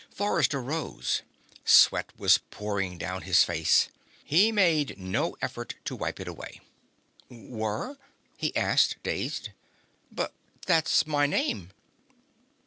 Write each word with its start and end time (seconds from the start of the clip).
Forrester 0.09 0.59
rose. 0.63 1.21
Sweat 1.63 2.11
was 2.17 2.39
pouring 2.49 2.97
down 2.97 3.21
his 3.21 3.43
face. 3.43 3.89
He 4.23 4.51
made 4.51 4.97
no 4.97 5.35
effort 5.43 5.75
to 5.85 5.95
wipe 5.95 6.19
it 6.19 6.27
away. 6.27 6.59
"Were?" 7.29 7.99
he 8.35 8.55
asked, 8.55 8.95
dazed. 9.03 9.49
"But 10.11 10.33
that's 10.65 11.05
my 11.05 11.27
name!" 11.27 11.69